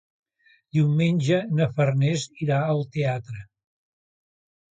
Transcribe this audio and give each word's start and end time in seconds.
Diumenge 0.77 1.37
na 1.59 1.67
Farners 1.75 2.25
irà 2.45 2.59
al 2.71 2.83
teatre. 2.97 3.45